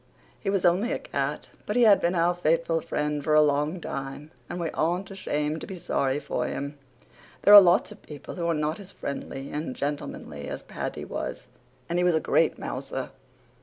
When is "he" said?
0.39-0.49, 1.75-1.83, 11.99-12.03